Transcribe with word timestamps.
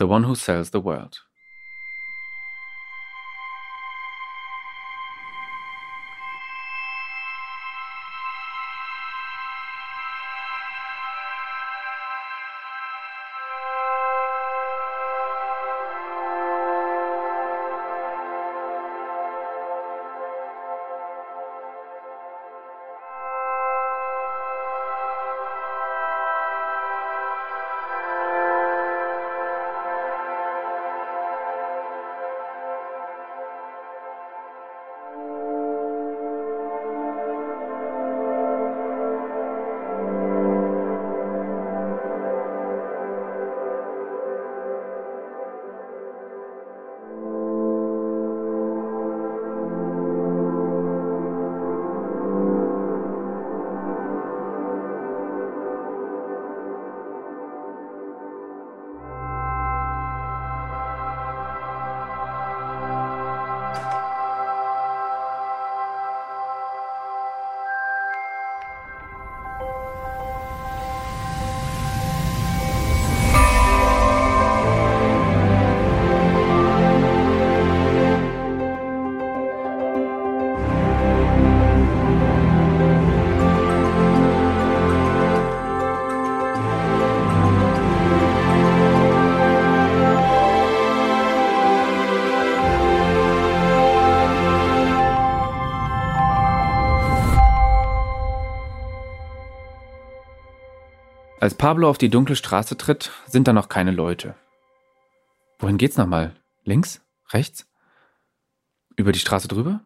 The 0.00 0.06
One 0.06 0.24
Who 0.24 0.34
Sells 0.34 0.70
the 0.70 0.80
World. 0.80 1.18
Als 101.40 101.54
Pablo 101.54 101.88
auf 101.88 101.96
die 101.96 102.10
dunkle 102.10 102.36
Straße 102.36 102.76
tritt, 102.76 103.10
sind 103.26 103.48
da 103.48 103.54
noch 103.54 103.70
keine 103.70 103.92
Leute. 103.92 104.34
Wohin 105.58 105.78
geht's 105.78 105.96
nochmal? 105.96 106.36
Links? 106.64 107.00
Rechts? 107.30 107.66
Über 108.94 109.10
die 109.10 109.20
Straße 109.20 109.48
drüber? 109.48 109.80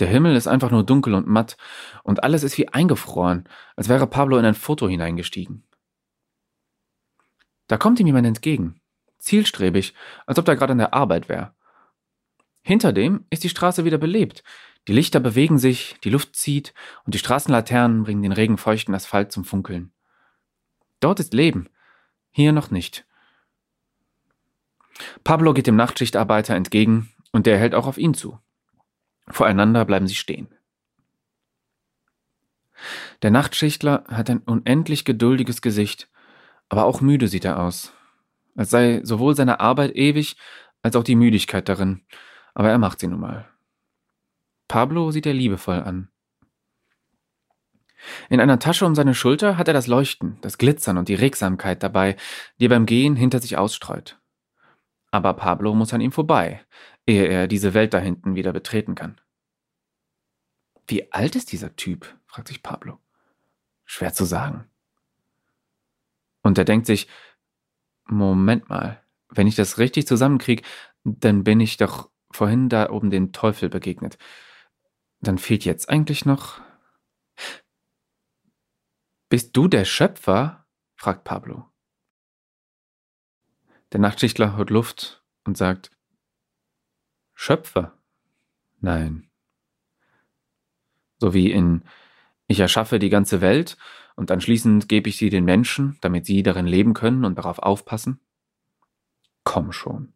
Der 0.00 0.08
Himmel 0.08 0.34
ist 0.34 0.48
einfach 0.48 0.72
nur 0.72 0.84
dunkel 0.84 1.14
und 1.14 1.28
matt 1.28 1.56
und 2.02 2.24
alles 2.24 2.42
ist 2.42 2.58
wie 2.58 2.66
eingefroren, 2.66 3.48
als 3.76 3.88
wäre 3.88 4.08
Pablo 4.08 4.38
in 4.38 4.44
ein 4.44 4.56
Foto 4.56 4.88
hineingestiegen. 4.88 5.62
Da 7.68 7.76
kommt 7.76 8.00
ihm 8.00 8.08
jemand 8.08 8.26
entgegen, 8.26 8.80
zielstrebig, 9.18 9.94
als 10.26 10.36
ob 10.36 10.48
er 10.48 10.56
gerade 10.56 10.72
an 10.72 10.78
der 10.78 10.94
Arbeit 10.94 11.28
wäre. 11.28 11.54
Hinter 12.62 12.92
dem 12.92 13.24
ist 13.30 13.44
die 13.44 13.48
Straße 13.48 13.84
wieder 13.84 13.98
belebt. 13.98 14.42
Die 14.88 14.92
Lichter 14.92 15.20
bewegen 15.20 15.58
sich, 15.58 15.96
die 16.02 16.10
Luft 16.10 16.34
zieht 16.34 16.74
und 17.04 17.14
die 17.14 17.18
Straßenlaternen 17.18 18.02
bringen 18.02 18.22
den 18.22 18.32
regenfeuchten 18.32 18.94
Asphalt 18.94 19.30
zum 19.30 19.44
Funkeln. 19.44 19.92
Dort 21.00 21.20
ist 21.20 21.34
Leben, 21.34 21.68
hier 22.30 22.52
noch 22.52 22.70
nicht. 22.70 23.04
Pablo 25.24 25.54
geht 25.54 25.66
dem 25.66 25.76
Nachtschichtarbeiter 25.76 26.54
entgegen 26.54 27.12
und 27.30 27.46
der 27.46 27.58
hält 27.58 27.74
auch 27.74 27.86
auf 27.86 27.98
ihn 27.98 28.14
zu. 28.14 28.38
Voreinander 29.28 29.84
bleiben 29.84 30.06
sie 30.06 30.14
stehen. 30.14 30.48
Der 33.22 33.30
Nachtschichtler 33.30 34.04
hat 34.08 34.28
ein 34.28 34.38
unendlich 34.38 35.04
geduldiges 35.04 35.62
Gesicht, 35.62 36.08
aber 36.68 36.84
auch 36.84 37.00
müde 37.00 37.28
sieht 37.28 37.44
er 37.44 37.60
aus, 37.60 37.92
als 38.56 38.70
sei 38.70 39.00
sowohl 39.04 39.36
seine 39.36 39.60
Arbeit 39.60 39.94
ewig 39.94 40.36
als 40.82 40.96
auch 40.96 41.04
die 41.04 41.14
Müdigkeit 41.14 41.68
darin, 41.68 42.02
aber 42.54 42.70
er 42.70 42.78
macht 42.78 42.98
sie 42.98 43.06
nun 43.06 43.20
mal. 43.20 43.51
Pablo 44.72 45.10
sieht 45.10 45.26
er 45.26 45.34
liebevoll 45.34 45.82
an. 45.82 46.08
In 48.30 48.40
einer 48.40 48.58
Tasche 48.58 48.86
um 48.86 48.94
seine 48.94 49.14
Schulter 49.14 49.58
hat 49.58 49.68
er 49.68 49.74
das 49.74 49.86
Leuchten, 49.86 50.38
das 50.40 50.56
Glitzern 50.56 50.96
und 50.96 51.10
die 51.10 51.14
Regsamkeit 51.14 51.82
dabei, 51.82 52.16
die 52.58 52.64
er 52.64 52.70
beim 52.70 52.86
Gehen 52.86 53.14
hinter 53.14 53.38
sich 53.38 53.58
ausstreut. 53.58 54.18
Aber 55.10 55.34
Pablo 55.34 55.74
muss 55.74 55.92
an 55.92 56.00
ihm 56.00 56.10
vorbei, 56.10 56.64
ehe 57.06 57.26
er 57.26 57.48
diese 57.48 57.74
Welt 57.74 57.92
da 57.92 57.98
hinten 57.98 58.34
wieder 58.34 58.54
betreten 58.54 58.94
kann. 58.94 59.20
Wie 60.86 61.12
alt 61.12 61.36
ist 61.36 61.52
dieser 61.52 61.76
Typ? 61.76 62.06
fragt 62.24 62.48
sich 62.48 62.62
Pablo. 62.62 62.98
Schwer 63.84 64.14
zu 64.14 64.24
sagen. 64.24 64.70
Und 66.42 66.56
er 66.56 66.64
denkt 66.64 66.86
sich, 66.86 67.08
Moment 68.06 68.70
mal, 68.70 69.02
wenn 69.28 69.46
ich 69.46 69.54
das 69.54 69.76
richtig 69.76 70.06
zusammenkriege, 70.06 70.62
dann 71.04 71.44
bin 71.44 71.60
ich 71.60 71.76
doch 71.76 72.08
vorhin 72.30 72.70
da 72.70 72.88
oben 72.88 73.10
dem 73.10 73.32
Teufel 73.32 73.68
begegnet. 73.68 74.16
Dann 75.22 75.38
fehlt 75.38 75.64
jetzt 75.64 75.88
eigentlich 75.88 76.24
noch. 76.24 76.60
Bist 79.28 79.56
du 79.56 79.68
der 79.68 79.84
Schöpfer? 79.84 80.66
fragt 80.96 81.24
Pablo. 81.24 81.64
Der 83.92 84.00
Nachtschichtler 84.00 84.56
holt 84.56 84.70
Luft 84.70 85.24
und 85.44 85.56
sagt, 85.56 85.90
Schöpfer? 87.34 87.96
Nein. 88.80 89.30
So 91.18 91.34
wie 91.34 91.50
in 91.50 91.84
Ich 92.48 92.58
erschaffe 92.58 92.98
die 92.98 93.08
ganze 93.10 93.40
Welt 93.40 93.76
und 94.16 94.30
anschließend 94.30 94.88
gebe 94.88 95.08
ich 95.08 95.16
sie 95.16 95.30
den 95.30 95.44
Menschen, 95.44 95.98
damit 96.00 96.26
sie 96.26 96.42
darin 96.42 96.66
leben 96.66 96.94
können 96.94 97.24
und 97.24 97.36
darauf 97.36 97.60
aufpassen? 97.60 98.20
Komm 99.44 99.72
schon. 99.72 100.14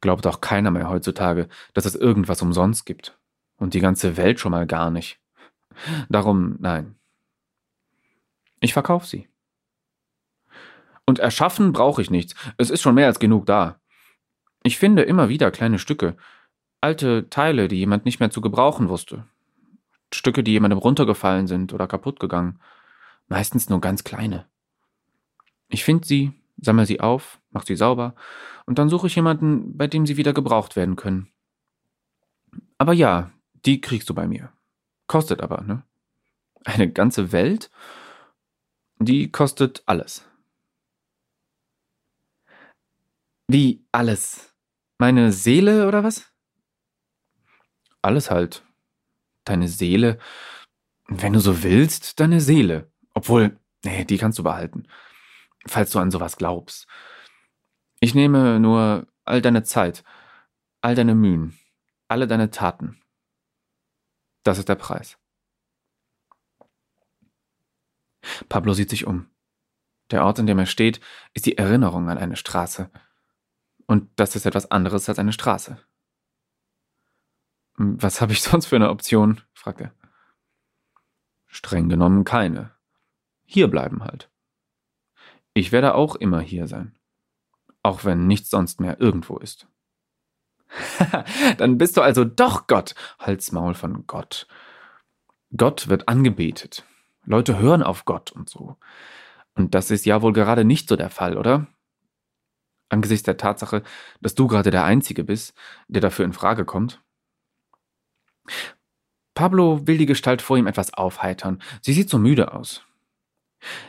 Glaubt 0.00 0.26
auch 0.26 0.40
keiner 0.40 0.70
mehr 0.70 0.88
heutzutage, 0.88 1.48
dass 1.72 1.84
es 1.84 1.94
irgendwas 1.94 2.42
umsonst 2.42 2.84
gibt. 2.84 3.17
Und 3.58 3.74
die 3.74 3.80
ganze 3.80 4.16
Welt 4.16 4.40
schon 4.40 4.52
mal 4.52 4.66
gar 4.66 4.90
nicht. 4.90 5.20
Darum 6.08 6.56
nein. 6.60 6.96
Ich 8.60 8.72
verkaufe 8.72 9.06
sie. 9.06 9.28
Und 11.06 11.18
erschaffen 11.18 11.72
brauche 11.72 12.02
ich 12.02 12.10
nichts. 12.10 12.34
Es 12.56 12.70
ist 12.70 12.82
schon 12.82 12.94
mehr 12.94 13.06
als 13.06 13.18
genug 13.18 13.46
da. 13.46 13.80
Ich 14.62 14.78
finde 14.78 15.02
immer 15.02 15.28
wieder 15.28 15.50
kleine 15.50 15.78
Stücke. 15.78 16.16
Alte 16.80 17.28
Teile, 17.30 17.68
die 17.68 17.76
jemand 17.76 18.04
nicht 18.04 18.20
mehr 18.20 18.30
zu 18.30 18.40
gebrauchen 18.40 18.88
wusste. 18.88 19.24
Stücke, 20.12 20.42
die 20.42 20.52
jemandem 20.52 20.78
runtergefallen 20.78 21.46
sind 21.46 21.72
oder 21.72 21.86
kaputt 21.86 22.20
gegangen. 22.20 22.60
Meistens 23.28 23.68
nur 23.68 23.80
ganz 23.80 24.04
kleine. 24.04 24.46
Ich 25.68 25.84
finde 25.84 26.06
sie, 26.06 26.32
sammle 26.56 26.86
sie 26.86 27.00
auf, 27.00 27.40
mache 27.50 27.66
sie 27.66 27.76
sauber 27.76 28.14
und 28.66 28.78
dann 28.78 28.88
suche 28.88 29.06
ich 29.06 29.16
jemanden, 29.16 29.76
bei 29.76 29.86
dem 29.86 30.06
sie 30.06 30.16
wieder 30.16 30.32
gebraucht 30.32 30.76
werden 30.76 30.96
können. 30.96 31.28
Aber 32.78 32.92
ja, 32.92 33.30
die 33.64 33.80
kriegst 33.80 34.08
du 34.08 34.14
bei 34.14 34.26
mir. 34.26 34.52
Kostet 35.06 35.40
aber, 35.40 35.62
ne? 35.62 35.82
Eine 36.64 36.90
ganze 36.90 37.32
Welt? 37.32 37.70
Die 38.98 39.30
kostet 39.30 39.82
alles. 39.86 40.24
Wie 43.48 43.86
alles? 43.92 44.54
Meine 44.98 45.32
Seele 45.32 45.86
oder 45.86 46.04
was? 46.04 46.32
Alles 48.02 48.30
halt. 48.30 48.64
Deine 49.44 49.68
Seele. 49.68 50.18
Wenn 51.06 51.32
du 51.32 51.40
so 51.40 51.62
willst, 51.62 52.20
deine 52.20 52.40
Seele. 52.40 52.90
Obwohl, 53.14 53.58
nee, 53.84 54.04
die 54.04 54.18
kannst 54.18 54.38
du 54.38 54.42
behalten. 54.42 54.86
Falls 55.66 55.90
du 55.90 55.98
an 55.98 56.10
sowas 56.10 56.36
glaubst. 56.36 56.86
Ich 58.00 58.14
nehme 58.14 58.60
nur 58.60 59.06
all 59.24 59.42
deine 59.42 59.62
Zeit, 59.62 60.04
all 60.80 60.94
deine 60.94 61.14
Mühen, 61.14 61.58
alle 62.06 62.26
deine 62.26 62.50
Taten. 62.50 63.00
Das 64.48 64.56
ist 64.56 64.70
der 64.70 64.76
Preis. 64.76 65.18
Pablo 68.48 68.72
sieht 68.72 68.88
sich 68.88 69.06
um. 69.06 69.28
Der 70.10 70.24
Ort, 70.24 70.40
an 70.40 70.46
dem 70.46 70.58
er 70.58 70.64
steht, 70.64 71.02
ist 71.34 71.44
die 71.44 71.58
Erinnerung 71.58 72.08
an 72.08 72.16
eine 72.16 72.34
Straße. 72.34 72.90
Und 73.84 74.08
das 74.16 74.36
ist 74.36 74.46
etwas 74.46 74.70
anderes 74.70 75.06
als 75.06 75.18
eine 75.18 75.34
Straße. 75.34 75.78
Was 77.76 78.22
habe 78.22 78.32
ich 78.32 78.42
sonst 78.48 78.64
für 78.64 78.76
eine 78.76 78.88
Option? 78.88 79.42
fragt 79.52 79.82
er. 79.82 79.92
Streng 81.44 81.90
genommen 81.90 82.24
keine. 82.24 82.74
Hier 83.44 83.68
bleiben 83.68 84.02
halt. 84.02 84.30
Ich 85.52 85.72
werde 85.72 85.94
auch 85.94 86.14
immer 86.14 86.40
hier 86.40 86.66
sein. 86.68 86.98
auch 87.82 88.06
wenn 88.06 88.26
nichts 88.26 88.48
sonst 88.48 88.80
mehr 88.80 88.98
irgendwo 88.98 89.36
ist. 89.36 89.68
Dann 91.58 91.78
bist 91.78 91.96
du 91.96 92.02
also 92.02 92.24
doch 92.24 92.66
Gott. 92.66 92.94
Halsmaul 93.18 93.74
von 93.74 94.06
Gott. 94.06 94.46
Gott 95.56 95.88
wird 95.88 96.08
angebetet. 96.08 96.84
Leute 97.24 97.58
hören 97.58 97.82
auf 97.82 98.04
Gott 98.04 98.32
und 98.32 98.48
so. 98.48 98.76
Und 99.54 99.74
das 99.74 99.90
ist 99.90 100.06
ja 100.06 100.22
wohl 100.22 100.32
gerade 100.32 100.64
nicht 100.64 100.88
so 100.88 100.96
der 100.96 101.10
Fall, 101.10 101.36
oder? 101.36 101.66
Angesichts 102.88 103.24
der 103.24 103.36
Tatsache, 103.36 103.82
dass 104.20 104.34
du 104.34 104.46
gerade 104.46 104.70
der 104.70 104.84
Einzige 104.84 105.24
bist, 105.24 105.54
der 105.88 106.00
dafür 106.00 106.24
in 106.24 106.32
Frage 106.32 106.64
kommt. 106.64 107.02
Pablo 109.34 109.86
will 109.86 109.98
die 109.98 110.06
Gestalt 110.06 110.42
vor 110.42 110.56
ihm 110.56 110.66
etwas 110.66 110.94
aufheitern. 110.94 111.62
Sie 111.82 111.92
sieht 111.92 112.08
so 112.08 112.18
müde 112.18 112.52
aus. 112.52 112.82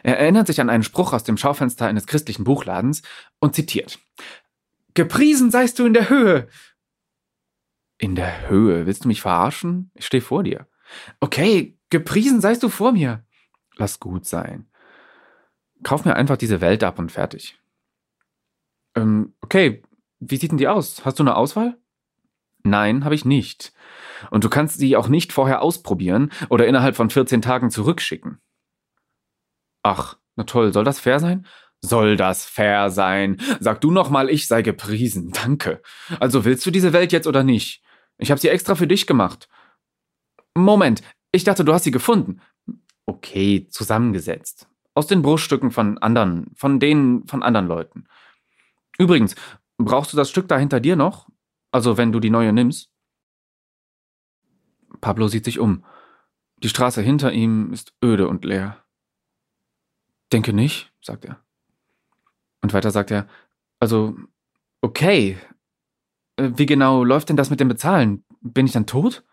Er 0.04 0.20
erinnert 0.20 0.48
sich 0.48 0.60
an 0.60 0.70
einen 0.70 0.84
Spruch 0.84 1.14
aus 1.14 1.24
dem 1.24 1.38
Schaufenster 1.38 1.86
eines 1.86 2.08
christlichen 2.08 2.44
Buchladens 2.44 3.02
und 3.40 3.56
zitiert. 3.56 4.00
Gepriesen 4.96 5.52
seist 5.52 5.80
du 5.80 5.86
in 5.86 5.94
der 5.94 6.10
Höhe. 6.10 6.48
In 8.00 8.16
der 8.16 8.50
Höhe? 8.50 8.86
Willst 8.86 9.04
du 9.04 9.10
mich 9.10 9.22
verarschen? 9.22 9.92
Ich 9.94 10.06
stehe 10.06 10.22
vor 10.22 10.44
dir. 10.44 10.68
Okay, 11.20 11.78
gepriesen 11.90 12.40
seist 12.40 12.64
du 12.64 12.70
vor 12.70 12.94
mir. 12.94 13.26
Lass 13.76 14.00
gut 14.00 14.26
sein. 14.26 14.68
Kauf 15.84 16.06
mir 16.06 16.16
einfach 16.16 16.38
diese 16.38 16.62
Welt 16.62 16.84
ab 16.84 16.98
und 16.98 17.12
fertig. 17.12 17.60
Ähm, 18.96 19.34
okay, 19.42 19.84
wie 20.20 20.38
sieht 20.38 20.52
denn 20.52 20.58
die 20.58 20.70
aus? 20.70 21.04
Hast 21.04 21.20
du 21.20 21.24
eine 21.24 21.36
Auswahl? 21.36 21.78
Nein, 22.64 23.04
habe 23.04 23.16
ich 23.16 23.26
nicht. 23.26 23.74
Und 24.32 24.46
du 24.46 24.50
kannst 24.50 24.80
sie 24.80 24.96
auch 24.96 25.10
nicht 25.10 25.34
vorher 25.34 25.62
ausprobieren 25.62 26.32
oder 26.50 26.68
innerhalb 26.68 26.96
von 26.96 27.10
14 27.10 27.42
Tagen 27.42 27.70
zurückschicken. 27.70 28.40
Ach, 29.84 30.18
na 30.38 30.46
toll, 30.46 30.72
soll 30.72 30.86
das 30.86 31.00
fair 31.00 31.20
sein? 31.20 31.46
Soll 31.82 32.16
das 32.16 32.46
fair 32.46 32.92
sein? 32.92 33.38
Sag 33.60 33.82
du 33.82 33.92
noch 33.92 34.10
mal, 34.10 34.30
ich 34.30 34.48
sei 34.48 34.62
gepriesen. 34.62 35.32
Danke. 35.32 35.82
Also 36.20 36.46
willst 36.46 36.66
du 36.66 36.72
diese 36.72 36.94
Welt 36.94 37.12
jetzt 37.12 37.28
oder 37.28 37.44
nicht? 37.44 37.82
Ich 38.20 38.30
habe 38.30 38.40
sie 38.40 38.50
extra 38.50 38.76
für 38.76 38.88
dich 38.88 39.08
gemacht. 39.08 39.50
Moment, 40.54 41.02
ich 41.32 41.44
dachte, 41.44 41.66
du 41.66 41.74
hast 41.74 41.86
sie 41.86 41.92
gefunden. 41.92 42.42
Okay, 43.06 43.68
zusammengesetzt. 43.70 44.68
Aus 44.94 45.08
den 45.08 45.22
Bruchstücken 45.22 45.72
von 45.72 45.98
anderen, 45.98 46.52
von 46.56 46.80
denen 46.80 47.26
von 47.28 47.42
anderen 47.42 47.68
Leuten. 47.68 48.06
Übrigens, 48.98 49.36
brauchst 49.78 50.14
du 50.14 50.18
das 50.18 50.30
Stück 50.30 50.48
da 50.48 50.58
hinter 50.58 50.80
dir 50.80 50.96
noch? 50.96 51.30
Also, 51.72 51.98
wenn 51.98 52.12
du 52.12 52.20
die 52.20 52.30
neue 52.30 52.54
nimmst? 52.54 52.92
Pablo 55.02 55.28
sieht 55.28 55.46
sich 55.46 55.60
um. 55.60 55.86
Die 56.58 56.70
Straße 56.70 57.02
hinter 57.02 57.32
ihm 57.32 57.72
ist 57.72 57.94
öde 58.04 58.28
und 58.28 58.44
leer. 58.44 58.84
Denke 60.34 60.52
nicht, 60.52 60.92
sagt 61.02 61.26
er. 61.26 61.40
Und 62.62 62.74
weiter 62.74 62.92
sagt 62.92 63.12
er, 63.12 63.28
also, 63.80 64.18
okay. 64.82 65.38
Äh, 66.40 66.58
wie 66.58 66.66
genau 66.66 67.04
läuft 67.04 67.30
denn 67.30 67.38
das 67.38 67.50
mit 67.50 67.60
dem 67.60 67.68
Bezahlen? 67.68 68.24
Bin 68.42 68.66
ich 68.66 68.72
dann 68.72 68.86
tot? 68.86 69.24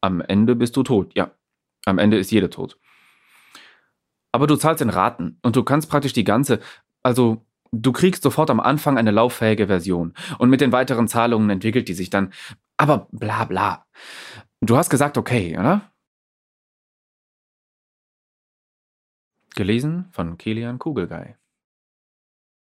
Am 0.00 0.20
Ende 0.20 0.56
bist 0.56 0.76
du 0.76 0.82
tot, 0.82 1.12
ja. 1.14 1.30
Am 1.86 1.98
Ende 1.98 2.18
ist 2.18 2.30
jeder 2.30 2.50
tot. 2.50 2.78
Aber 4.32 4.46
du 4.46 4.56
zahlst 4.56 4.82
in 4.82 4.90
Raten 4.90 5.38
und 5.42 5.56
du 5.56 5.62
kannst 5.62 5.90
praktisch 5.90 6.12
die 6.12 6.24
ganze, 6.24 6.60
also 7.02 7.44
du 7.72 7.92
kriegst 7.92 8.22
sofort 8.22 8.50
am 8.50 8.60
Anfang 8.60 8.98
eine 8.98 9.10
lauffähige 9.10 9.66
Version 9.66 10.14
und 10.38 10.50
mit 10.50 10.60
den 10.60 10.72
weiteren 10.72 11.08
Zahlungen 11.08 11.50
entwickelt 11.50 11.88
die 11.88 11.94
sich 11.94 12.10
dann. 12.10 12.32
Aber 12.76 13.08
bla 13.12 13.44
bla. 13.44 13.86
Du 14.60 14.76
hast 14.76 14.90
gesagt 14.90 15.18
okay, 15.18 15.56
oder? 15.58 15.90
Gelesen 19.54 20.08
von 20.12 20.38
Kilian 20.38 20.78
Kugelgei. 20.78 21.36